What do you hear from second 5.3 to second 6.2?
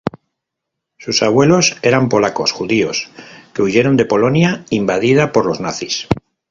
por los nazis.